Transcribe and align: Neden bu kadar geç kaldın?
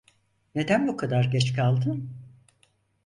Neden 0.55 0.87
bu 0.87 0.97
kadar 0.97 1.23
geç 1.25 1.53
kaldın? 1.53 2.11